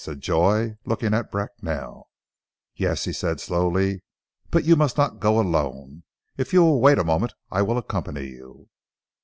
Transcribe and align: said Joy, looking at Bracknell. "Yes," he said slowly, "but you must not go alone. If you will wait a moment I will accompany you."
said 0.03 0.19
Joy, 0.19 0.79
looking 0.83 1.13
at 1.13 1.31
Bracknell. 1.31 2.09
"Yes," 2.75 3.03
he 3.03 3.13
said 3.13 3.39
slowly, 3.39 4.01
"but 4.49 4.63
you 4.63 4.75
must 4.75 4.97
not 4.97 5.19
go 5.19 5.39
alone. 5.39 6.01
If 6.37 6.53
you 6.53 6.63
will 6.63 6.81
wait 6.81 6.97
a 6.97 7.03
moment 7.03 7.35
I 7.51 7.61
will 7.61 7.77
accompany 7.77 8.25
you." 8.25 8.67